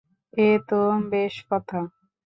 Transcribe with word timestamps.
এ 0.37 0.49
তো 0.69 0.79
বেশ 1.11 1.35
কথা। 1.49 1.79